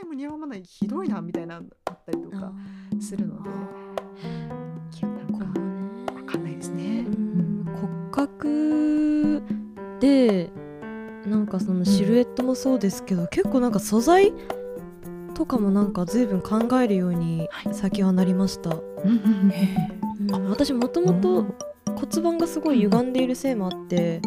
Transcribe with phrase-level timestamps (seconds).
[0.00, 2.52] ないも似合わないひどいなみたいなのあったりとか
[3.00, 3.50] するので。
[5.02, 5.46] なんか
[6.14, 7.06] わかんないですね。
[7.74, 9.42] 骨格
[10.00, 10.50] で
[11.26, 14.32] なんかそのシルエットもそうですけど、結構なんか素材
[15.34, 19.52] とかもなんか随分考えるように最近はなりました、うん
[20.50, 21.46] 私もともと
[21.94, 24.20] 骨盤がすごい歪んでいるせいもあって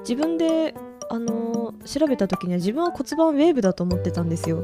[0.00, 0.74] 自分で
[1.08, 4.62] あの調べた時には自分は骨盤ウェーブだと思ってたんですよ。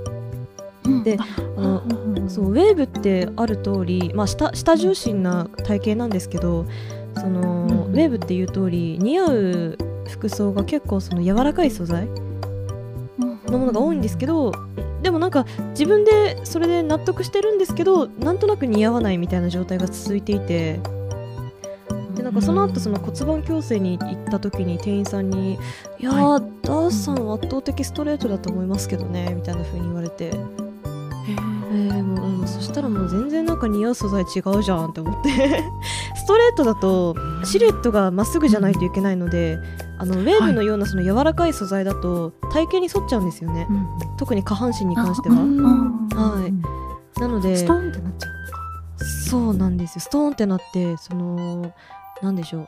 [1.03, 1.19] で
[1.57, 6.67] あのそうウェーブってある通り、まあ、下下重心な体型なんですけど
[7.15, 12.07] その、ウェーブっていう通り似合う服装が結構その柔らかい素材
[13.47, 14.53] のものが多いんですけど
[15.03, 20.81] でもなんか自分でそれで納得してるんですけどなんとなく似合わないみたいな状態が続いていて
[22.15, 25.55] でなんかその後その骨盤矯正に行った時に店員さんに
[26.01, 30.33] 「いやー、はい、ダースさんは圧倒的ストレートだと思いますけどね」みたいな風に言われて。
[31.29, 35.31] えー、もうそしたらもう全然なんか似合う素材違うじゃんって思って。
[36.17, 39.59] ストレートだとシルエットがまっすぐじゃないといけないので
[39.99, 43.69] あのウェーブのようなその柔らかい素材だと体型に沿っちゃうんですよね、
[44.19, 45.37] 特に下半身に関しては。
[45.37, 49.05] はい、なのでストーンってなっちゃう。
[49.05, 50.01] そうなんですよ。
[50.01, 51.73] ストーンってなってその
[52.23, 52.67] なんでしょう。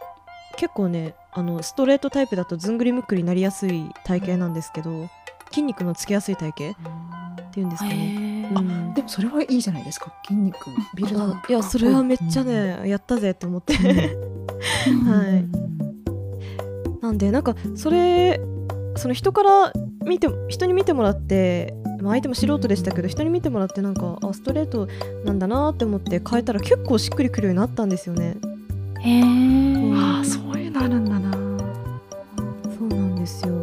[0.56, 5.09] 結構ねあのストレートタイプだとずんぐりむっくりなりやすい体型なんですけど
[5.51, 6.81] 筋肉のつきやすい体型
[7.42, 10.13] っていうんですかね、うん、でもそれはいいじゃないですか。
[10.27, 13.75] 筋肉ビルドアップいやそれはめっちゃね、うん、やったぜと思って。
[13.75, 15.69] はい。
[17.03, 18.41] なんでなんかそれ
[18.97, 19.73] その人から
[20.05, 24.89] 見て人に見てもらって、まあ、相手も素人でしたけど人に見てもらってなんかあストレート
[25.25, 28.37] なんだなって思って変えたら結構しっくりくるようになったんですよね。
[29.01, 29.25] へえ、う。
[29.25, 31.33] ん、あそういうのあるんだな。
[32.77, 33.55] そうなんですよ。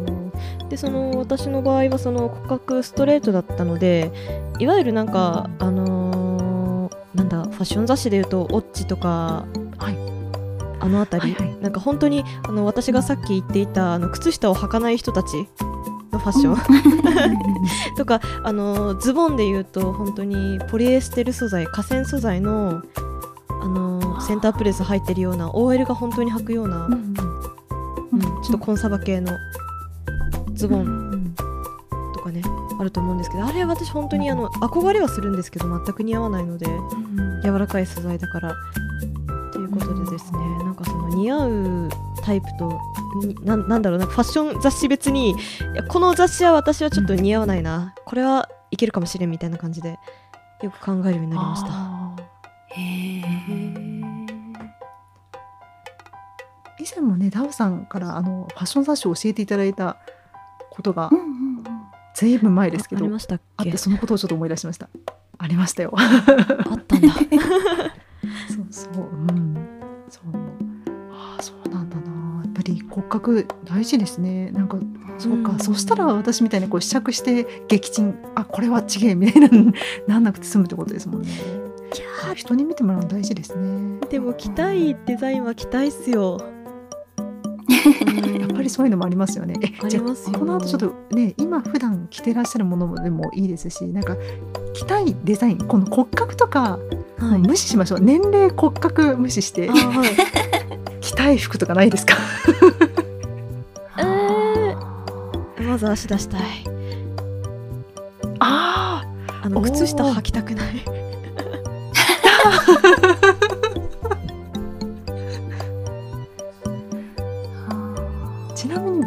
[0.68, 4.10] でその私の場合はその骨格ストレートだったので
[4.58, 9.46] いわゆるなんかあのー、なんだファッション雑誌でいうと「オッチ」とか、
[9.78, 9.96] はい、
[10.80, 15.48] あの辺り、はいはい、なんか本当にあの私がさっき言っていたあの靴下を履かない人たち
[16.12, 16.56] のファッション。
[17.96, 22.82] とかあのズボンで言うと本当にポリエステル素材河川素材の
[23.48, 27.14] あのセンタープレス入ってるような OL が本当に履くような、うん、うん、
[28.20, 29.32] ちょっとコンサバ系の
[30.52, 31.05] ズボン
[32.86, 36.66] ると思うんですけどあれ私本当にあの憧れはするんですけど全く似合わないので
[37.44, 38.54] 柔らかい素材だから。
[39.52, 41.88] ということでですねなんかその似合う
[42.22, 42.78] タイプと
[43.42, 45.34] ななんだろうなファッション雑誌別にい
[45.74, 49.98] やこの雑誌は私はちょっと似合わないな、これはいけるかもしれんみたいな感じで
[50.62, 51.68] よく考えるようになりました。
[52.74, 53.22] へえ
[56.78, 59.96] 以前もねダウさんからあのファッション雑誌を教えていただいた
[60.70, 61.10] ことが、
[62.16, 63.68] ずいぶん前ですけどありましたっけ？
[63.68, 64.88] ってそのことをちょっと思い出しました。
[65.38, 65.92] ありましたよ。
[65.94, 67.08] あったんだ。
[68.48, 69.54] そうそううん。
[70.08, 70.24] そう。
[71.12, 72.42] ああそうなんだな。
[72.44, 74.50] やっぱり骨格大事ですね。
[74.52, 74.78] なんか
[75.18, 79.48] そうか、うん、そしたら私みたいにこう試着して撃沈あこれは違えみたいな
[80.08, 81.28] なんなくて済むってことですもんね。
[82.34, 83.98] 人に見てもらうの大事ですね。
[84.10, 86.38] でも着たいデザインは着たいっすよ
[88.40, 89.54] やっぱりそういうのもありますよね。
[89.84, 90.02] えじゃあ
[90.38, 94.16] この後ちょっとね今普段着てらっしゃるものでもいいですしなんか
[94.74, 96.78] 着たいデザインこの骨格とか、
[97.18, 98.00] はい、無視しましょう。
[98.00, 99.74] 年齢骨格無視して、は
[100.06, 100.10] い、
[101.00, 102.14] 着たい服とかないですか？
[103.98, 106.42] えー、まず足出したい。
[108.40, 110.84] あああの靴下履きたくない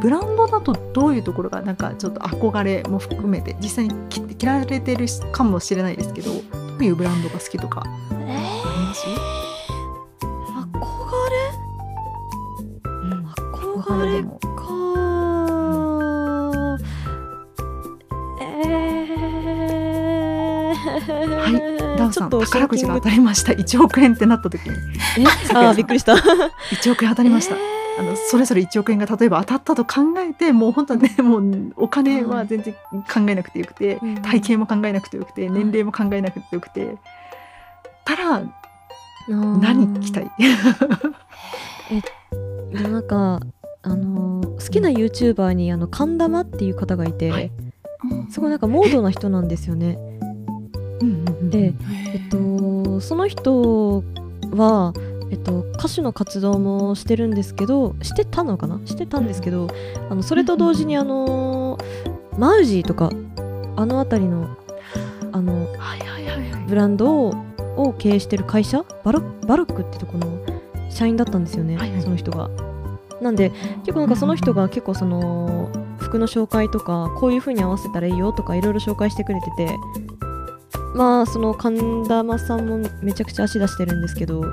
[0.01, 6.39] ブランドだとどういうところがなんかちょっと憧れも含めて実際に着られてるかもしれないですけどど
[6.79, 10.29] ういうブランドが好きとかあります、えー、
[10.71, 10.79] 憧
[11.29, 11.37] れ、
[12.85, 14.39] うん、憧れ
[21.19, 21.97] はい。
[21.97, 23.51] ダウさん宝くじが当たりました。
[23.53, 24.75] 1億円ってなった時に。
[25.17, 25.25] え？
[25.55, 26.13] あびっくりした。
[26.71, 36.97] 1億円当たりました、えーあのそれぞれ1億円が例えば当たったと考えてもう本当ねもうお金は全然考えなくてよくて、体型も考えなくてよくて年齢も考えなくてよくて。
[38.09, 38.43] たら
[39.27, 40.31] 何着たい？
[41.91, 42.01] え
[42.75, 43.39] でなんか
[43.83, 47.51] あの好きな YouTuber にあの神玉っていう方がいて、はい、
[48.29, 49.97] すごいなんかモードな人なんですよね。
[51.49, 51.73] で、
[52.13, 54.03] えっと、その人
[54.51, 54.93] は
[55.31, 58.81] えっと、歌手の活動もしてるんですけどしてたのかな？
[58.85, 59.67] してたんですけど
[60.09, 61.77] あのそれと同時にあの
[62.37, 63.11] マウジーとか
[63.75, 64.57] あの辺りの
[65.31, 66.63] あのはいはいはいはい。
[66.67, 67.33] ブランドを
[67.77, 68.83] を経営してる会社？
[69.03, 70.39] バロバロックってとこの
[70.89, 72.01] 社員だったんですよね、はいはい。
[72.01, 72.49] その人が。
[73.21, 79.75] なんで結構なんかその人が結構その服の紹介とかこういう風に合わせたらいいよとかいろいろ紹介してくれてて
[80.95, 84.43] まあその神田間さんもめちゃくちゃ足出してるんですけど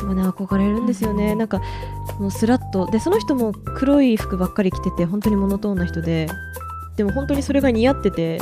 [0.00, 1.34] 今ね憧れるんですよね。
[1.34, 1.60] なんか
[2.18, 2.86] もうスラッと。
[2.86, 6.28] でその人も黒い服ばっかり着てて本当にモノトーンな人で
[6.96, 8.38] でも本当にそれが似合ってて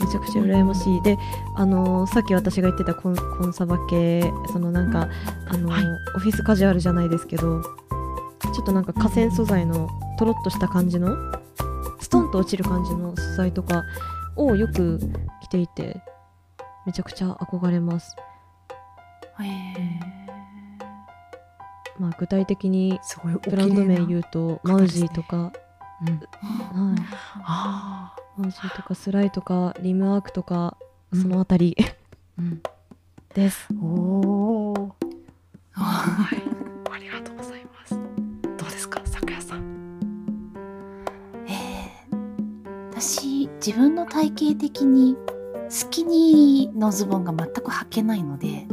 [0.00, 1.02] めちゃくちゃ羨ましい。
[1.02, 1.16] で
[1.56, 5.08] あのさっき私が言ってたコンコンサバ系そのなんか
[5.46, 5.84] あの、はい。
[6.16, 11.16] オフィスカジュアルじゃないですけどちょっとなんか河川素材のとろっとした感じの
[12.00, 13.84] ストンと落ちる感じの素材とか
[14.34, 14.98] をよく
[15.42, 16.00] 着ていて
[16.88, 18.16] めちゃくちゃ憧れます、
[19.40, 20.00] へえ
[21.98, 25.42] まあ、具体的にすごいおブランド名う言うとマウジーとか、うん。
[25.44, 27.04] はい、
[27.44, 30.78] あマウジーとかスライとかリムアークとか
[31.12, 31.22] うん。
[31.22, 31.76] そのあたり。
[32.40, 32.58] ー
[33.34, 33.84] です、うんお
[34.72, 34.94] お
[35.72, 36.42] はい。
[36.90, 37.94] ありがとうございます。
[38.56, 40.54] どうですか咲夜さん？
[41.46, 42.18] えー
[42.92, 45.18] 私自分の体型的に
[45.68, 48.66] スキニーのズボンが全く履けないので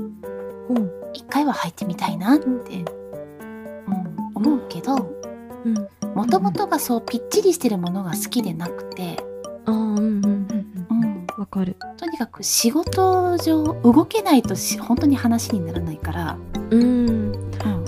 [0.69, 4.95] うん一回は履いてみたいなって、うん、思うけど
[5.65, 9.17] うんもともとがそうぴっちりしてるものが好きでなくて、
[9.65, 10.47] あーうんうん
[10.89, 11.75] うん、わかる。
[11.97, 16.37] とにかく仕事上動けないとし本当に話にならないから、
[16.71, 16.81] うん。
[16.81, 17.33] うん。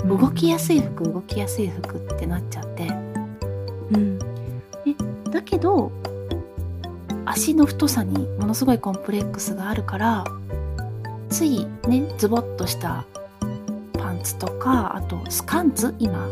[0.02, 2.88] うん動きやすい服動きやすい服ってなっちゃって。
[3.92, 4.18] うん。
[5.30, 5.90] だけど
[7.30, 10.24] 足の太さにものすごいコンプレックスがあるから
[11.28, 13.04] ついねズボッとした
[13.98, 16.28] パンツとかあとスカンツ今。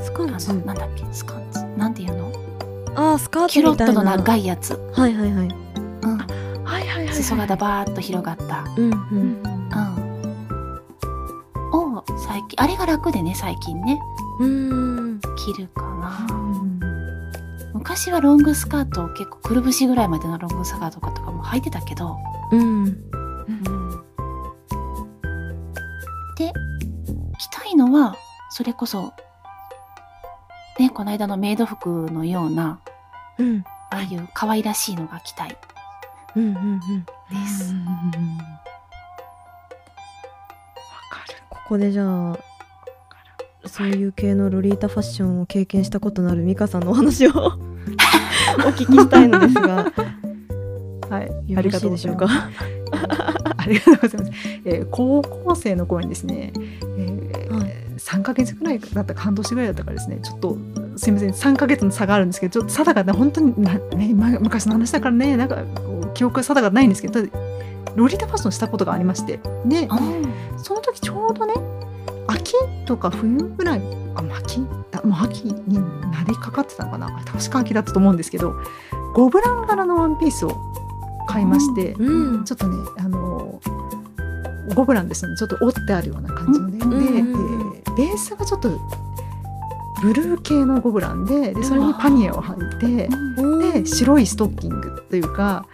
[0.00, 0.52] スカーツ。
[0.64, 1.04] なんだっけ？
[1.12, 1.64] スカンツ。
[1.76, 2.32] なんていうの？
[2.94, 5.48] あースカーキュロットの長いやつ、はいはいはい。
[6.02, 6.18] うん、
[6.64, 9.42] はいはいはい裾がだばーっと広がった、うんううんん。
[11.72, 14.00] うん、を最近あれが楽でね最近ね。
[14.38, 15.20] うん。
[15.36, 16.26] 着るかな
[17.80, 22.18] 昔はロングスカートを結構くるぶしぐらいまでのロングスカートとかも履いてたけど、
[22.52, 22.84] うん。
[26.36, 26.52] で
[27.38, 28.16] 着たいのは
[28.50, 29.14] それこそ
[30.78, 32.80] ねこの間のメイド服のような
[33.38, 33.64] うん。
[33.90, 35.56] ああいう可愛らしいのが着たい。
[36.36, 36.80] うんうんうん。
[37.00, 37.72] です。
[37.74, 37.80] わ
[41.10, 41.34] かる。
[41.48, 42.38] ここでじゃあ
[43.64, 47.69] そういう系のロリータファッションを経験したことのあるミカさんのお話を
[48.66, 49.92] お聞きしたいのですが。
[51.10, 52.26] はい、よろしいでしょうか？
[53.56, 54.32] ありがとうございます。
[54.64, 56.52] えー高校生の頃にですね、
[56.98, 57.74] えーはい。
[57.98, 60.56] 3ヶ月ぐらいだったか半年ぐらいだったからですね、ちょっと
[60.96, 65.58] すみません、3ヶ月の差があるんですけど、ちょっと定かな本当にな、ね、ま昔の話だからね、なんか
[66.14, 67.20] 記憶が定かないんですけど、
[67.96, 69.88] ロリータファッションしたことがありまして、で、
[70.56, 71.54] その時ちょうどね、
[72.30, 72.54] 秋
[72.86, 73.78] とか冬ぐらい、
[74.14, 75.78] あ、もうもう秋に
[76.10, 78.54] なりかかってたのかな、あ確か秋だったと思うんですけど、
[79.14, 80.56] ゴブラン柄のワンピースを
[81.26, 82.44] 買いまして、うん。
[82.44, 83.60] ちょっとね、あの
[84.74, 88.70] ゴブランですので、ちょっと折ってあるような感じのね、うんで、えーベースがちょっと
[90.00, 95.66] ブルー系のゴブランで、でそれにパニエを履いて、で白いストッキングというか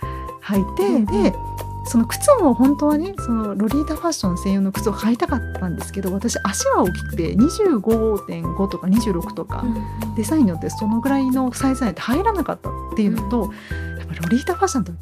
[0.42, 1.34] 履いて、で
[1.86, 9.64] その靴も本当はねそのロリータファッション専用の靴を履いたかったんですけど私足は大きくて25.5とか26とか、
[10.16, 13.52] デザインによってそのぐらいのサイズ内で入らなかったっていうのと、
[13.98, 14.92] やっぱロリータファッションと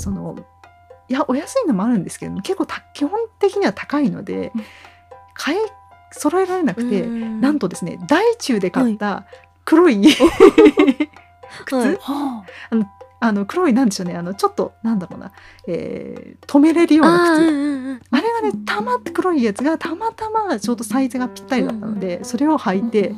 [0.00, 0.36] その
[1.08, 4.64] いやお安いのもあるんですけど結構た基本的には高いのでうん。
[5.36, 5.58] 買い
[6.12, 9.26] 揃えられなくて、うんなんとですね大中で買った
[9.64, 10.00] 黒い、
[11.66, 11.98] 靴、はい。
[12.00, 12.44] は
[13.18, 14.14] あの黒いなんでしょうね。
[14.16, 15.32] あのちょっとなんだろうな、
[15.66, 17.42] えー止めれるような靴。
[17.42, 23.14] うんうんあれがねたまって黒いやつがたまたまちょうどサイズがぴったりだったので、それを履いて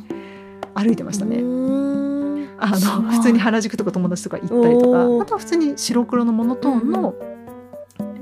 [0.73, 1.37] 歩いてましたね。
[1.37, 2.47] うん。
[2.61, 2.77] あの
[3.11, 7.13] 普通に原宿とか友達とか行ったりとかあとは普通に白黒のモノトーンの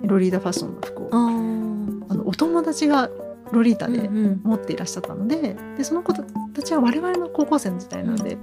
[0.03, 3.10] ロリータファッションの服を、あのお友達が
[3.51, 4.41] ロリータでうんうん。
[4.43, 6.24] 持っていらっしゃったのででその子た
[6.63, 8.38] ちは我々の高校生の時代なので、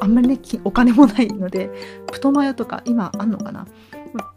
[0.00, 1.70] あんまりねきお金もないので
[2.12, 3.66] 太マヤとか今あんのかな？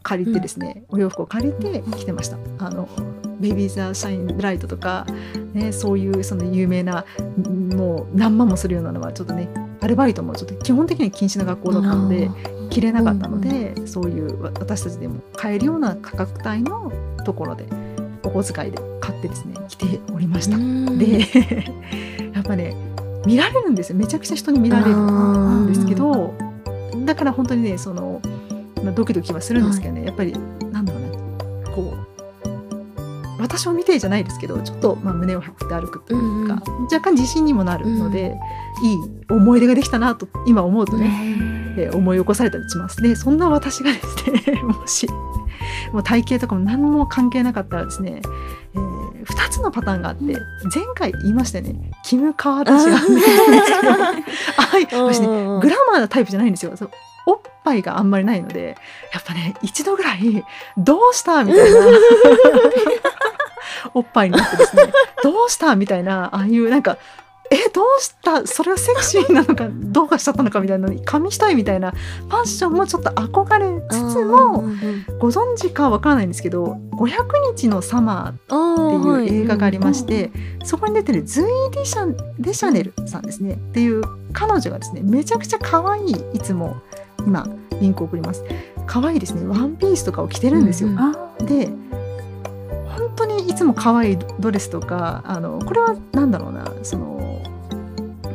[0.03, 2.37] 借りてですね、お洋服を借りて着てました。
[2.59, 2.87] あの
[3.39, 5.05] ベビーザーシャインライトとか、
[5.53, 7.05] ね、そういうその有名な
[7.35, 9.49] んもう何万もするようなのはちょっとね
[9.81, 12.29] アルバイトもちょっと基本的に禁止な学校だったので
[12.69, 16.91] 着れなかったので、そういうわ私たちでも買えるような価格帯の
[17.25, 17.65] ところで
[18.23, 20.55] お小遣いで買ってですね着ておりました。
[20.55, 20.97] うん。
[20.97, 21.19] で
[22.33, 22.75] やっぱね
[23.25, 23.97] 見られるんですよ。
[23.97, 26.33] めちゃくちゃ人に見られるんですけど
[27.05, 28.21] だから本当にねその
[28.83, 30.33] まあ、ドキドキはするんですけどね、やっぱり
[30.71, 32.13] なんだろうなこう
[33.39, 36.61] 私を見てじゃないですけどちょっとまあ胸を張って歩くというか、
[36.91, 38.35] 若干自信にもなるので、
[38.83, 38.97] いい
[39.29, 41.11] 思い出ができたなと今思うとね、
[41.77, 43.01] えー思い起こされたりします。
[43.01, 45.07] でそんな私がですね もし
[45.91, 48.21] もう体型とかも何も関係なかったらですね、
[48.75, 48.92] えー、
[49.25, 51.91] 2つのパターンがあって前回言いましたよね。
[52.03, 53.25] キム・カーダシアンなんです
[53.81, 56.75] けどはい私ねグラマーなタイプじゃないんですよ。
[56.75, 56.91] そう
[57.25, 58.75] おっぱいがあんまりないので
[59.13, 60.43] やっぱね一度ぐらい
[60.77, 61.79] 「どうした?」みたいな。
[63.93, 64.83] おっぱいになってですね
[65.23, 66.97] 「どうした?」みたいなああいうなんか
[67.53, 68.47] えどうした？
[68.47, 74.63] それはセクシーなのかどうかしちゃったのかみたいなのに紙一重みたいなファッションもちょっと憧れつつも
[75.19, 80.31] ご存知かわからないんですけど「500日のサマー」っていう映画がありまして、
[80.63, 83.53] そこに出てるズイ・デシャデシャネルさんですね。
[83.53, 86.77] っていう彼女がですねめちゃくちゃ可愛いいつも
[87.27, 87.47] 今
[87.79, 88.43] リンクを送ります。
[88.87, 89.45] 可愛いですね。
[89.47, 90.89] ワンピースとかを着てるんですよ。
[90.89, 91.13] うんあ
[91.45, 91.69] で
[92.97, 97.12] 本当にいつも可愛いドレスとかあのこれは何だろうなその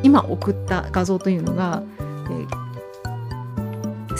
[0.03, 2.69] 今送った画像というのが、えー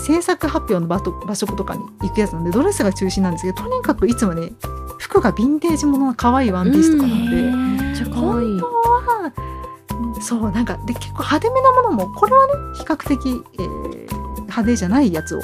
[0.01, 4.53] 制作発表の場と場所とかに行くやつなんでドレスが中心なんですけどとにかくいつもね
[4.99, 8.49] 服がヴィンテージものの可愛いワンピースとかなので、めっちゃ可愛い。
[8.49, 9.33] 本当は
[10.23, 14.09] そうなんかで結構派手めなものもこれはね比較的、えー
[14.43, 15.41] 派手じゃないやつを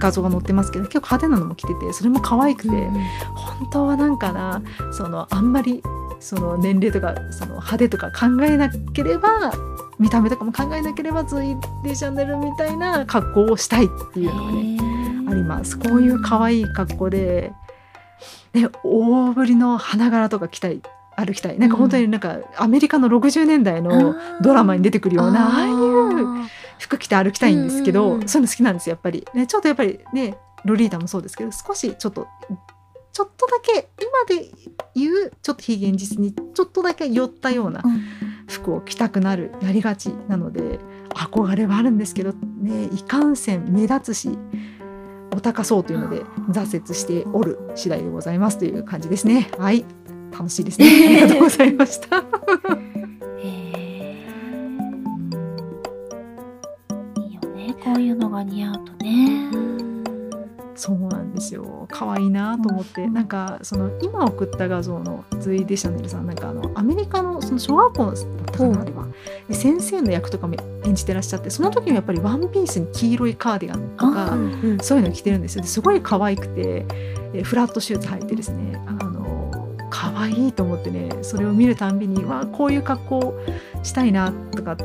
[0.00, 4.62] 画像が載ってますけど結構派手なのも着ててそれも可愛くて、本当はなんかな
[4.92, 5.82] そのあんまり
[6.20, 9.52] その年齢とかその派手とか考えなければ
[9.98, 14.78] 見た目とかも考えなければズイ・デシャネルみたいな格好をしたいっていうのがね
[15.30, 15.78] あります。
[15.78, 17.52] こういう可愛い格好で、
[18.52, 20.82] ね、大ぶりの花柄とか着たい
[21.16, 21.58] 歩きたい。
[21.58, 26.48] なんか本当になんかアメリカの60年代のドラマに出てくるようなああいう
[26.82, 28.28] 服着て歩きたいんですけど、うんうんうん。
[28.28, 32.26] そういうの好きなんですよやっぱり、ね、ちょっとやっぱりねロリータもそうですけど少しちょっと
[33.12, 34.50] ちょっとだけ今で
[34.94, 37.82] 言うちょっと非現実にちょっとだけ寄ったような
[38.48, 40.78] 服を着たくなるなりがちなので
[41.10, 44.38] 憧れはあるんですけどねいかんせん目立つし
[45.34, 49.50] お高そうというので挫折しておる次第でございますという感じですね。
[49.58, 49.84] はい。
[50.30, 50.86] 楽しいですね。
[50.86, 52.22] ありがとうございました
[58.02, 59.72] いうのが似合うとね。
[60.74, 61.86] そうなんですよ。
[61.90, 68.14] 可愛いなと思って、なんかその今送った画像のズイ・デシャネルさんなんかあのアメリカのその小学校だっ
[68.46, 69.06] たかなあれは
[69.48, 75.62] で先生の役とかも演じてらっしゃってその時もやっぱりワンピースに黄色いカーディガンとかあそういうの着てるんですよ。
[75.62, 76.86] ですごい可愛くて
[77.34, 79.50] えフラットシューズ履いてですねあの
[79.90, 83.34] 可愛いと思ってねそれを見るたんびにわあこういう格好
[83.82, 84.84] したいなとかって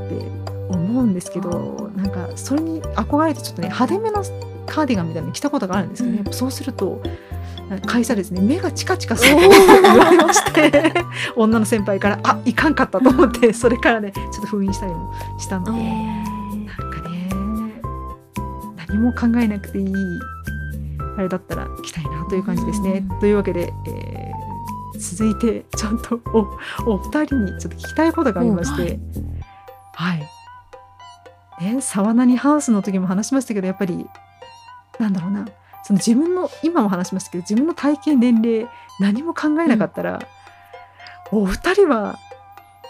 [0.78, 4.24] 思うんですけどなんかそれに憧れてちょっとね派手めの
[4.66, 7.02] カーディガンみたいなの着たことがあるんですけどね、うんそうすると
[7.86, 10.94] 会社ですね目がチカチカするって言われまして
[11.36, 15.72] 女の先輩からあいかんかったと思ってそれからねちょっと封印したりもしたので。
[15.72, 17.30] なんかね
[18.88, 19.94] 何も考えなくていい
[21.18, 23.06] あれだったら来たいなという感じですね。
[23.20, 24.38] というわけで、えー
[25.00, 29.00] 続いてちゃんとおお二人にちょっと聞きたいことがありまして、
[29.94, 30.37] はい。
[31.62, 34.06] ね、沢何ハウスの時も話しましたけどやっぱり
[35.00, 35.46] なんだろうな。
[35.84, 38.68] その自分の今も話しましたけど自分の体型年齢
[39.00, 40.20] 何も考えなかったら、
[41.32, 42.18] お二人は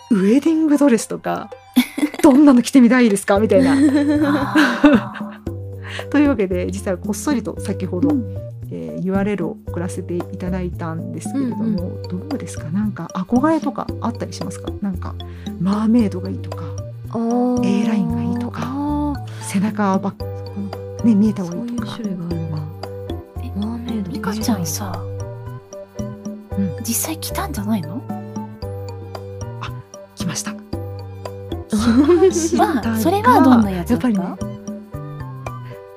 [0.10, 1.50] ウェディングドレスとか
[2.24, 3.40] どんなの着てみたいですか？
[3.40, 3.76] みたいな。
[3.76, 5.42] あ
[6.12, 8.36] というわけで実はこっそりと先ほど、うん。
[8.72, 12.66] えー URL を送らせていただいたんですけれども、どうですか？
[12.72, 14.70] なんか憧れとかあったりしますか？
[14.82, 15.14] なんか
[15.62, 16.64] マーメイドがいいとか
[17.64, 18.37] A ラインがいい
[19.48, 20.16] 背中ばっ
[21.04, 22.42] ね見えた方そういうがいいとか種類があるな
[23.44, 24.92] えマーメイドリカちゃんさ、
[26.58, 26.76] うん。
[26.84, 28.02] 実際来たんじゃないの？
[30.16, 30.54] 来ました。
[32.58, 34.24] まあそれはどんなやつやっぱりね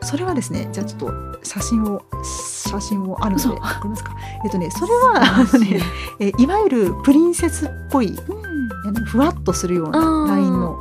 [0.03, 3.55] それはですねじゃあちょっと写真を写真をあるので嘘。
[3.55, 4.15] 送りますか
[4.45, 5.81] えっとねそれはあのね
[6.21, 8.17] えいわゆるプリンセスっぽい
[8.87, 10.79] あのふわっとするようなラインの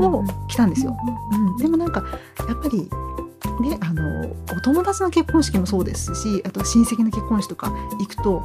[0.00, 0.96] を着たんですよ。
[1.32, 2.04] うん、でもなんか
[2.48, 2.88] やっぱり
[3.60, 4.26] ねあの
[4.56, 8.42] お友達の結婚式もそうですしあと親戚の結婚式とか行くと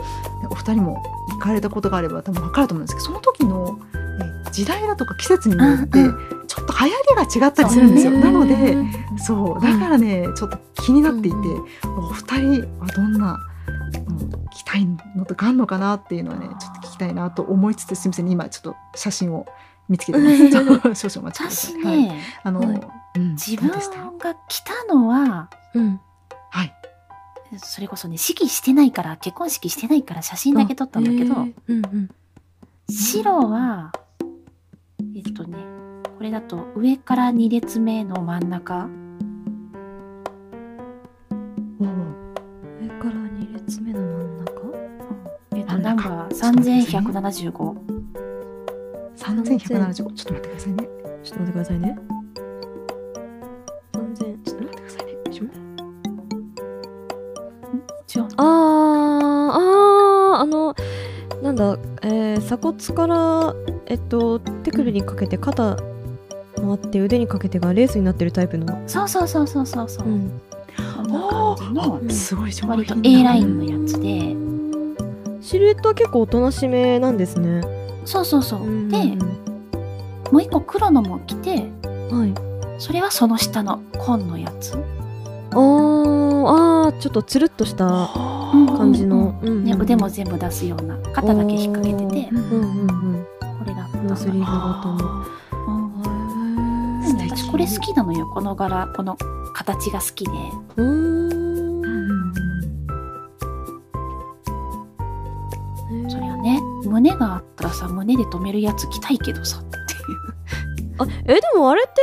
[0.49, 8.11] お二人も行かれたことがあれば多分分かると思うんですけどその時のえ時代だとか季節によってうんちょっと流行りが違ったりするんですよ。
[8.11, 8.75] うんなので
[9.17, 9.61] そう。
[9.61, 11.65] だからねちょっと気になっていて、うん
[11.97, 13.37] お二人はどんな
[14.09, 19.45] の着たいのとかあるのかなっていうのはねちょっと聞きたいなと思いつつすみません今ちょっと写真を
[19.91, 20.49] 見つけてます。
[20.49, 21.73] 少々お待ちください。
[21.73, 22.03] 私はい。
[22.03, 22.81] ね、あの、はい。
[23.17, 23.31] うん。
[23.31, 23.77] 自分が
[24.47, 25.99] 来たのは、うん。
[26.49, 26.73] はい。
[27.57, 32.09] それこそね、式してないから、結婚式してないから写真だけ撮ったんだけど、うんうん。
[32.89, 33.91] 白は、
[35.13, 35.57] えっとね、
[36.17, 38.87] これだと上から2列目の真ん中、
[41.79, 41.87] 上
[42.99, 44.51] から2列目の真ん中？
[45.53, 46.91] えっと、ナンバーちょっと待って
[47.51, 48.00] 3175。
[49.21, 50.89] 3175ちょっと待ってくださいね。
[51.23, 51.97] ちょっと待ってくださいね。
[53.93, 55.11] 3000ちょっと待ってくださいね。
[55.13, 55.45] よいしょ
[58.21, 58.45] 違うあー
[59.53, 60.75] あーあの
[61.43, 65.77] なんだ、えー鎖骨からえっと手首にかけて肩
[66.55, 70.07] 回って腕にかけてがレースになってるタイプの、そうそうそうそうそうそう。
[70.07, 70.41] うん、
[70.95, 72.01] こんな感じの。
[72.07, 74.35] あ、すごい上割と A ラインのやつで、
[75.41, 77.61] シルエットは結構おとなしめなんですね
[78.05, 78.61] そうそうそう。
[78.61, 78.97] うんで、
[80.31, 82.33] もう一個黒のも来て、はい。
[82.81, 84.73] それはその下の紺のやつ。
[85.53, 92.29] あーあーちょっとつるっとした感じの、うんうんね、腕も全部出すような肩だけ引っ掛けてて。
[92.31, 93.25] ううんうんうん。
[93.59, 95.25] これだったノースリーブ型の。
[95.67, 95.71] う
[96.99, 97.03] ん。
[97.03, 98.25] 素敵私これ好きなのよ。
[98.33, 99.17] この柄この
[99.53, 100.31] 形が好きで。
[100.77, 100.83] うー
[101.27, 101.30] ん。
[101.30, 101.30] う
[107.01, 109.59] 胸があったらさ胸で止めるやつ着たいけどさ。
[109.59, 109.79] っていう
[110.99, 111.99] あえでもあれって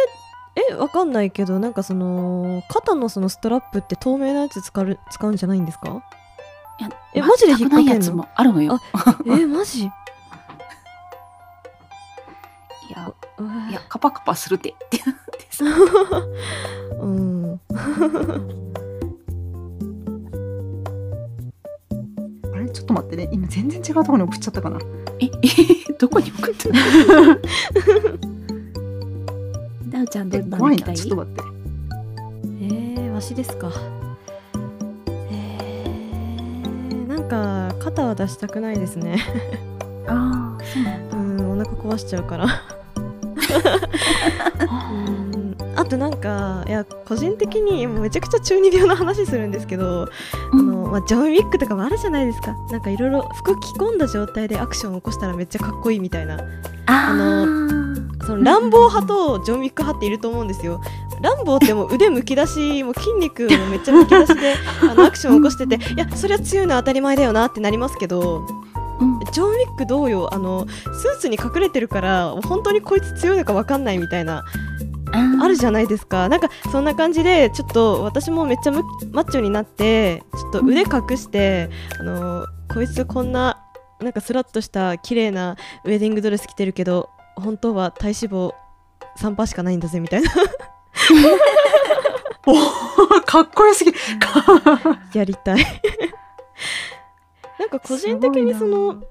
[0.73, 6.03] えわかんないけどなんかその肩のそのストラップって透明なやつ使う使うんじゃないんですか？
[6.81, 8.13] いやえマジで引っ掛けんの？
[8.17, 8.81] もあるのよ。
[9.27, 9.85] えマジ？
[9.87, 9.91] い
[12.91, 13.13] や
[13.71, 14.71] いやカパカパするで。
[14.71, 15.65] ってなってさ
[17.01, 17.61] うん
[22.79, 23.29] ちょっと待ってね。
[23.33, 24.79] 今全然違うところに送っちゃったかな。
[25.19, 25.31] ええ
[25.99, 26.69] どこに送った？
[26.69, 26.75] の
[29.91, 30.59] ダウちゃんどんな。
[30.59, 30.93] の着た？
[30.93, 31.43] いちょっと待って。
[32.61, 33.73] えー、わしですか
[35.33, 39.19] えー、なんか肩は出したくないですね
[40.07, 42.47] ああそうなんだうんお腹壊しちゃうから
[44.61, 50.09] うんあとなんかいや個人的にもうめちゃくちゃ中二病の話するんですけど、
[50.53, 52.55] あのまあ、ジョン・ウィックとかもあるじゃないですか。
[52.71, 56.39] なんかいろいろ服着込んだ状態でアクションを起こしたらめっちゃかっこいいみたいな。
[56.87, 57.79] あのー
[58.29, 60.83] その乱暴派とジョン・ウィック派っていると思うんですよ。
[61.23, 64.55] 乱暴ってもう腕むき出しもう筋肉もめっちゃむき出しで
[64.89, 68.47] あのアクションを起こしてていやそれは強いのは当たり前だよなってなりますけど
[69.01, 69.19] うん。
[69.33, 74.45] ジョン・ウィック同様あのスーツに隠れてるから本当にこいつ強いのか分かんないみたいな
[75.19, 76.29] ああるじゃないですか。
[76.29, 83.65] なんかそんな感じでちょっと私もめっちゃむマッチョになってちょっと腕隠して、あのこいつこんな
[84.01, 88.53] なんかスラッとした綺麗なウェディングドレス着てるけど本当は体脂肪
[89.19, 90.31] 3%しかないんだぜみたいな。
[93.27, 93.93] かっこよすぎ。
[93.93, 93.99] か
[95.13, 95.59] やりたい。
[97.59, 99.03] なんか個人的にその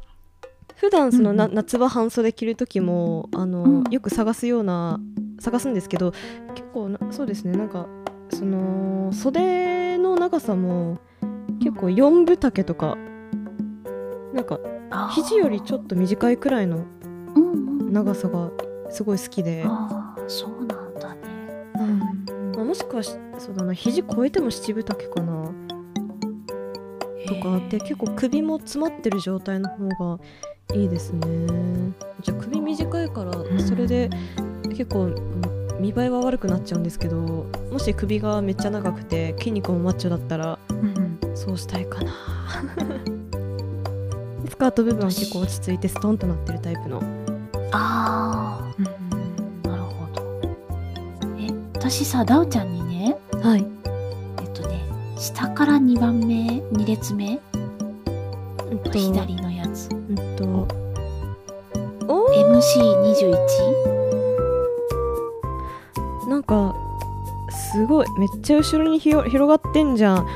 [0.78, 3.84] 普段そのうん夏場半袖着る時もあの、うん。
[3.92, 5.00] よく探すような
[5.40, 6.12] 探すんですけど
[6.56, 7.88] 結構なそうですねなんか
[8.30, 11.00] その袖の長さも
[11.60, 12.98] 結構4分丈とか
[14.34, 14.60] なんか
[15.12, 16.86] 肘よりちょっと短いくらいの
[17.36, 17.56] うんう
[17.90, 17.94] ん。
[17.94, 18.52] 長さが
[18.90, 21.22] すごい好きで、ああそうなんだね。
[22.56, 25.52] まあ、もしくはしそうだな肘超えても七分丈かな。
[27.28, 30.20] とかあって結構首も詰まってる状態の方が
[30.76, 31.22] いいですね。
[32.22, 34.10] じゃあ首短いからそれで
[34.70, 35.27] 結構うん
[35.80, 42.12] 見栄えは悪くなっちゃうんですけどもし首がめっちゃ長くて筋肉もマッチョだったらうんそうしたいかな。
[44.50, 47.00] スカート部分は結構落ち着いてストンとなってるタイプの。
[47.72, 48.92] あうんあ
[49.70, 50.22] なるほど。
[51.38, 53.64] え私さダウちゃんにねはい。
[54.42, 54.82] えっとね
[55.16, 57.40] 下から2番目2列目
[58.72, 59.90] うんと左のやつ。
[59.92, 60.44] うんと
[62.08, 63.97] おー MC21
[67.88, 68.08] ごい。
[68.20, 70.28] めっちゃ後ろにひよ広がってんじゃん。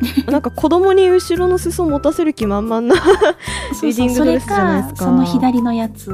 [0.26, 2.96] なんか子供に後ろの裾持たせる気満々な
[3.72, 5.04] そうウェディングドレスじゃないですか。
[5.04, 6.10] その左のやつ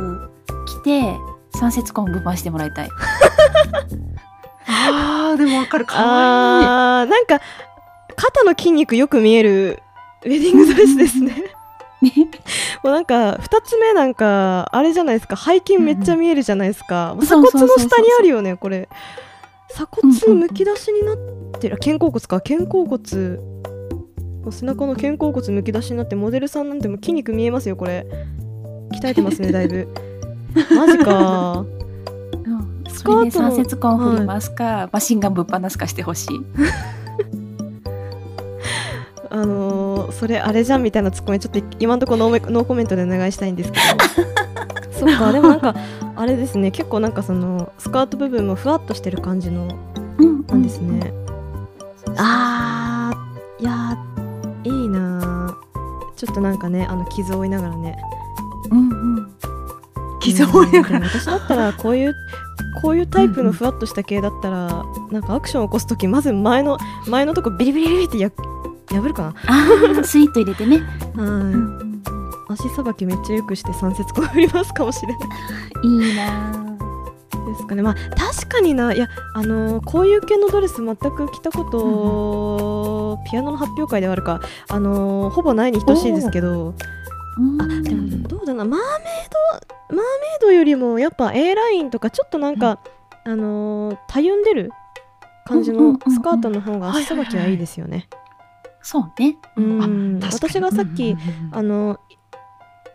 [0.66, 1.16] 着て
[1.54, 2.88] 三節コンぶっ回してもらいたい。
[4.68, 5.84] あーでもわかる。
[5.84, 7.40] かわあーなんか
[8.14, 9.82] 肩の筋肉よく見える
[10.24, 11.52] ウェディングドレスですね。
[12.02, 12.12] ね。
[12.82, 15.36] もうなんか2つ目なんかあれじゃないですか。
[15.36, 18.88] 背筋めっちゃ見えるじゃないですか、もう鎖そうそうそうそう骨の下にあるよねこれ
[19.74, 21.16] 鎖骨むき出しになっ
[21.58, 22.40] てる、あ肩甲骨か。
[22.40, 23.00] 肩甲骨。
[24.50, 28.06] 背中の肩甲骨むき出しになってモデルさんなんてもう筋肉見えますよこれ。
[28.92, 29.88] 鍛えてますねだいぶ。
[30.76, 31.64] マジか。
[32.44, 36.40] うん、スカートそれでの三節コン振りますか、マシンガンぶっ放すかしてほしい。
[39.30, 43.84] あのーそれあれじゃんみたいなツッコミちょっと今のところノーメノーコメントでお願いしたいんですけど。
[44.92, 45.74] そっかでもなんか
[46.22, 49.76] あれですね結構なんかそのスカート部分もふわっとしてる感じの
[50.18, 51.12] うんなんですね、
[52.16, 53.62] あー。
[53.62, 56.14] いやーいいなー。
[56.14, 57.98] ちょっとなんかねあの傷を負いながらね。
[58.70, 59.32] うんうん。
[60.20, 61.08] 傷を負いながら。
[61.08, 62.14] 私だったらこういう
[62.80, 68.30] こういうタイプのふわっとした系だったら、なんかアクションを起こす時まず前の前のとこビリビリビリってや
[68.90, 69.66] 破るかあ
[70.00, 70.82] あ、スイート入れてね。
[71.16, 71.42] な、はい。
[71.54, 71.91] うん
[72.52, 76.08] 足さばきめっちゃよくして三節こう振りますかもしれない。
[76.08, 76.52] いいな
[77.46, 77.82] ですかね。
[77.82, 78.92] まあ確かにな。
[78.94, 84.40] いやあのーこういう系のドレス全く着たこと、ピアノの発表会ではあるか。
[84.68, 86.74] あのーほぼないに等しいですけど。
[87.60, 88.64] あでもどうだな。
[88.64, 88.88] マーメイ
[89.90, 90.04] ドマーメイ
[90.40, 92.80] ドよりもやっぱ A ラインとかちょっとなんか、
[93.24, 94.70] あのーたゆんでる
[95.46, 95.98] 感じうんうんうんうん。
[95.98, 98.08] のスカートの方が足さばきはいいですよね。
[98.82, 99.36] そうね。
[99.56, 100.20] うん。
[100.22, 101.54] 私がさっき、うんうんうん。
[101.58, 102.00] あの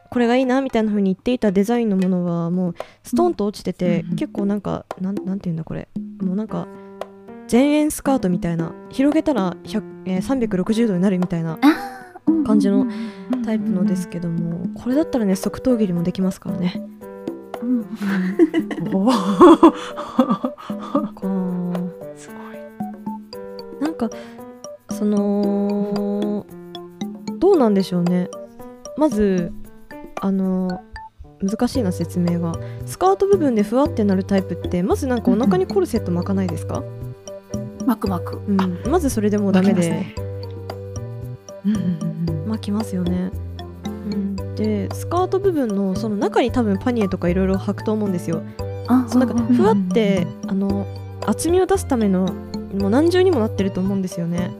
[0.09, 5.87] これがいいなみたいな風に言っていたデザインのものはもうストンと落ちてて、うん結構なんかなんなんていうんだこれ。
[6.21, 6.67] もうなんか
[7.51, 8.73] 前円スカートみたいな。
[8.89, 11.57] 広げたら100、えー360度になるみたいな
[12.45, 12.87] 感じの
[13.45, 16.81] タイプのですけどもこれだったらね側頭切りもできますからね。
[17.61, 17.85] うん
[22.15, 23.81] すごい。
[23.81, 24.09] なんか
[24.91, 26.45] その
[27.39, 28.29] どうなんでしょうね。
[28.97, 29.51] まず
[30.21, 30.81] あの
[31.41, 32.53] 難しいな説明が。
[32.85, 36.83] スカート部分でふわってなるタイプってまずなんかお腹にコルセット巻かないですか、
[37.85, 38.41] マクマク。
[38.47, 40.15] うん、まずそれでもうダメで。
[42.47, 43.29] 巻きますよね、
[43.85, 48.41] うん、でスカート部分のその中に多分パニエとかいろいろ履くと思うんですよ。
[48.87, 50.87] あそのなんかうんふわってあの
[51.25, 52.33] 厚みを出すための
[52.73, 54.51] もう何重にもなってると思うんですよね。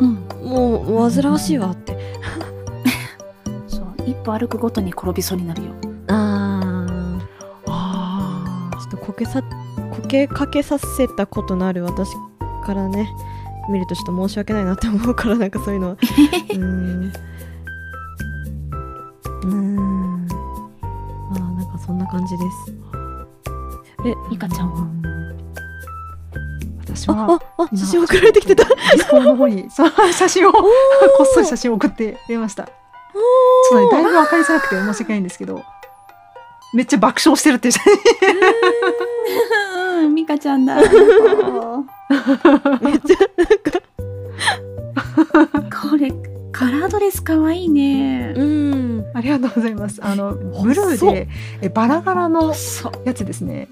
[0.00, 0.14] うん。
[0.48, 1.96] もう煩わしいわって。
[4.06, 5.70] 一歩歩くごとに転びそうになるよ。
[6.08, 6.86] あ
[7.66, 9.48] あちょっとこけさこ
[10.08, 12.10] けかけさせたことのある私
[12.64, 13.08] からね
[13.70, 15.94] 見るとちょっと申し訳ないなって思うからなんかそういうのは。
[16.50, 17.04] うーん。
[17.04, 20.26] うーん。
[20.26, 22.74] まあなんかそんな感じです。
[24.06, 24.86] えミカちゃんは？
[26.86, 28.64] 私あはああ写真送られてきてた。
[28.64, 29.66] ディスコの方に。
[30.12, 30.52] 写真を。
[30.52, 30.60] こ
[31.22, 32.68] っそり写真を送ってくれました
[33.70, 35.62] ちょっとねだいぶ分かりづらくて申し訳ないんですけど
[36.74, 37.72] めっちゃ爆笑してるっていう。
[37.72, 37.80] 写
[40.02, 40.74] うん、ミカちゃんだ。
[40.76, 40.96] めっちゃ
[43.38, 43.46] な
[45.60, 46.10] んかこれ、
[46.50, 48.34] カラードレスかわいいね。
[48.36, 49.04] うん。
[49.14, 50.00] ありがとうございます。
[50.04, 51.28] あのブルーで
[51.62, 52.52] えバラ柄の。
[53.04, 53.68] やつですね。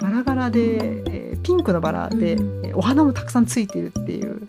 [0.00, 2.66] バラ柄で、えーピンクのバラで、うん。
[2.66, 4.42] えーお花もたくさんついてるっていう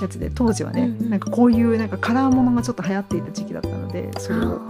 [0.00, 1.10] やつで当時はね、うんうん。
[1.10, 4.60] なんかこういうなんかカラーものがちょっと流行っていた時期だったのでそれを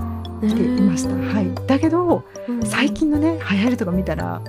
[0.42, 1.34] 着ていました、うん。
[1.34, 2.62] はい、だけどうん。
[2.66, 4.42] 最近のね流行りとか見たら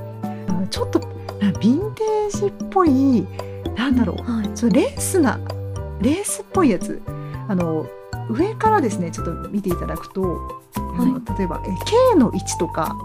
[0.69, 0.99] ちょっと
[1.39, 3.25] なヴィンテージっぽい
[3.75, 4.49] なんだろうはい。
[4.56, 5.39] そのレースな
[6.01, 7.01] レースっぽいやつ。
[7.47, 7.88] あの
[8.30, 12.95] 上からですねちょっと見ていただくと、あの例えばえ K の位置とか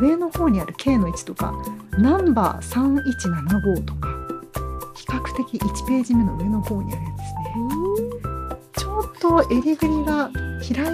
[0.00, 1.54] 上の方にある K の位置とか
[1.92, 4.17] ナンバー3175とか比
[5.08, 8.68] 較的1ページ目の上の方にあるやつですね。
[8.76, 10.84] ちょっと襟ぐりが開いてて、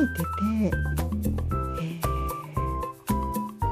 [0.62, 0.94] えー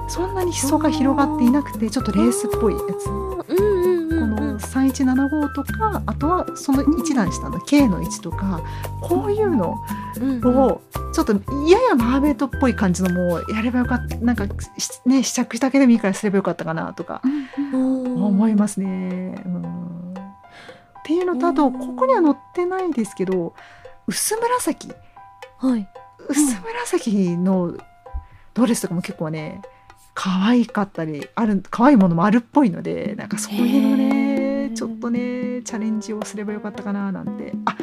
[0.09, 3.07] そんなに裾が広がっていなくてちょっとレースっぽいやつ。
[3.09, 4.37] うんうんこうんうん。
[4.55, 8.61] の3175とかあとはその一段下の K の位置とか
[9.01, 9.83] こういうの
[10.21, 10.83] うんを
[11.15, 11.33] ちょっと
[11.67, 14.45] ややマーメイドっぽい感じのもやればよかったなんか
[14.77, 17.23] しね試着だけでもいいからすればよかったかなとか
[17.73, 19.35] 思いますね。
[19.47, 19.72] うん
[21.03, 21.73] っていうのとあとうん。
[21.73, 23.55] ここには載ってないんですけど
[24.07, 24.88] 薄紫。
[25.59, 25.88] はい。
[26.29, 27.77] 薄紫の
[28.55, 29.61] ドレスとかも結構ね
[30.15, 34.75] 可愛かったりある可愛いものもあるっぽいのでなんかそういうのへねー。
[34.75, 37.53] ちょっとねチャレンジをすればよかったかななんて。
[37.65, 37.77] あ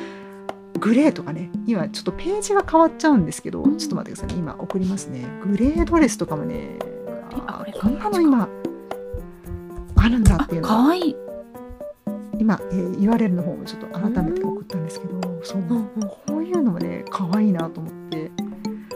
[0.80, 3.78] グレーとかね今ちょっとページが変わっちゃうんですけど、うん。
[3.78, 4.42] ちょっと待ってくださいね。
[4.42, 5.26] 今送りますね。
[5.46, 6.80] グレードレスとかもね
[7.48, 8.48] ああこんなの今
[9.98, 10.68] あるんだあっていう、の。
[10.68, 11.16] かわいい。
[12.40, 15.70] 今、えー、URL の方をちょっと改めて送ったんですけど、そう、うん。
[15.70, 15.90] うん
[16.26, 18.32] こういうのもね可愛いなと思って。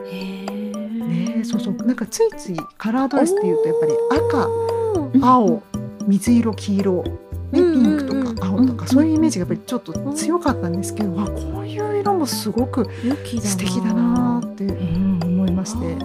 [0.04, 1.74] ねそうそう。
[1.76, 3.94] なんかついついカラードレスっていうとやっぱり
[4.30, 5.24] 赤うん。
[5.26, 5.62] 青
[6.08, 7.12] 水色黄色、ね、
[7.52, 8.28] ピうんンクとうん。
[8.28, 15.20] うんか青とかうんそういうイメージがやっぱりちょっと強かったんですけど、あこういう色もすごく素敵だなーって、うん。
[15.22, 15.96] 思いまして。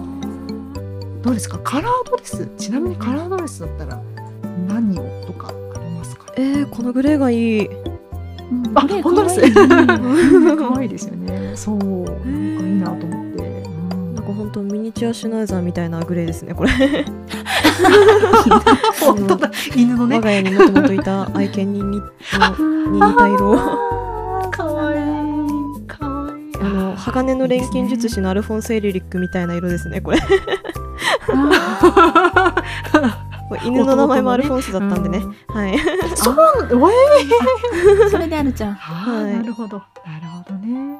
[1.21, 1.57] どうですか？
[1.59, 2.47] カラードレス？
[2.57, 4.01] ちなみにカラードレスだったら
[4.67, 5.51] 何をとか
[6.39, 7.67] えー、このグレーがいい。
[7.67, 8.71] うん。
[8.73, 9.41] あ本当です？
[10.55, 10.87] 可愛い。
[10.89, 11.51] ですよね。
[11.53, 11.77] そう。
[11.77, 14.15] なんかいいなと思って、うん。
[14.15, 16.71] なんか本当ミニチュアシュナイザーみたいなグレーですねこれ。
[19.01, 19.51] 本当だ。
[19.75, 20.15] 犬のね。
[20.15, 21.99] 我が家にもともといた愛犬に似
[22.31, 23.57] た色
[24.49, 25.81] かわいい。
[25.87, 26.41] かわい。
[26.41, 30.19] いあの鋼の錬金術師のアルフォンス・エリリックみたいな色ですねこれ
[33.69, 35.77] 犬の名前もアルフォンスだったんでね、はい。
[36.15, 36.35] そう。
[36.35, 38.73] なんわえそれであるちゃん。
[38.73, 39.33] ーはい。
[39.37, 39.77] なるほど。
[39.77, 39.83] な
[40.19, 40.99] るほどね。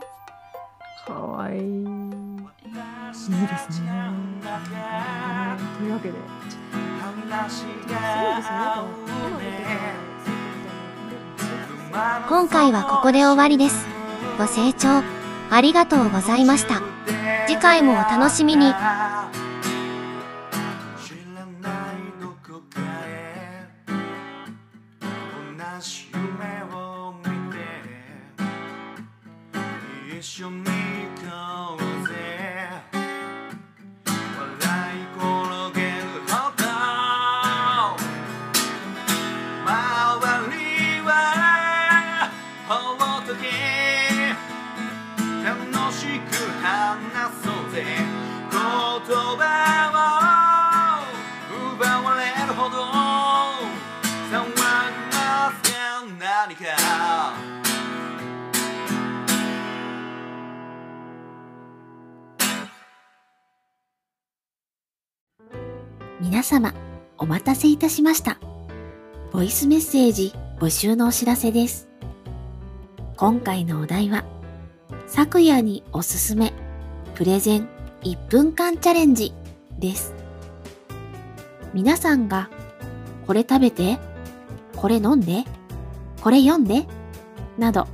[1.05, 2.09] かわいい。
[3.29, 3.91] いいですね。
[5.77, 6.15] というわけで。
[12.27, 13.85] 今回はここで終わりです。
[14.37, 15.03] ご清聴
[15.49, 16.81] ありがとうございました。
[17.47, 18.73] 次回もお楽しみに。
[30.39, 30.68] 一
[66.49, 66.73] 様、
[67.19, 68.39] お待たせいたしました。
[69.31, 71.87] ボイスメッセージ募集のお知らせです。
[73.17, 74.25] 今回のお題は、
[75.05, 76.51] 昨夜におすすめ、
[77.13, 77.69] プレゼン
[78.01, 79.31] 1分間チャレンジ
[79.77, 80.15] です。
[81.75, 82.49] 皆さんが、
[83.27, 83.99] これ食べて、
[84.75, 85.43] これ飲んで、
[86.21, 86.87] これ読んで、
[87.59, 87.87] など、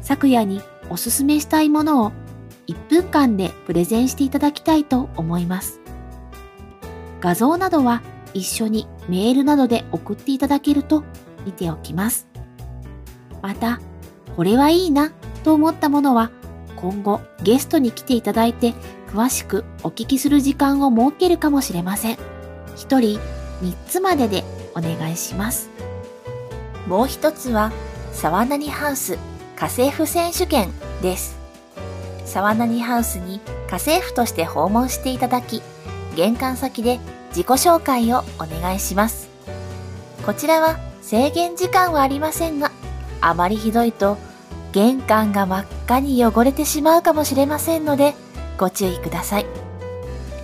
[0.00, 0.60] 昨夜に
[0.90, 2.12] おすすめしたいものを
[2.66, 5.81] 1分間でプレゼンしていただきたいと思います。
[7.22, 8.02] 画像などは
[8.34, 11.04] 一緒にメールなどで送っていただけると
[11.46, 12.26] 見ておきます。
[13.40, 13.80] また、
[14.36, 15.12] これはいいな
[15.44, 16.30] と思ったものは
[16.76, 18.74] 今後ゲストに来ていただいて
[19.08, 22.18] 詳しくお聞きする時間を設けるかもしれません。
[22.76, 23.20] 一人
[23.62, 24.42] 3つまでで
[24.74, 25.70] お願いします。
[26.88, 27.70] もう一つは、
[28.12, 29.16] 沢なにハウス
[29.54, 30.70] 家政婦選手権
[31.02, 31.38] です。
[32.24, 35.62] 沢なにハウスに家政婦として訪問していただき、
[36.16, 36.98] 玄関先で
[37.32, 39.28] 自己紹介をお願いします。
[40.24, 42.70] こちらは制限時間はありませんが、
[43.20, 44.16] あまりひどいと
[44.72, 48.14] 玄関が真っ赤に汚れてしまうかもしれませんので、
[48.58, 49.46] ご注意ください。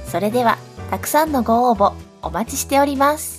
[0.06, 0.58] それでは、
[0.90, 3.37] たくさんのご応募お待ちしております。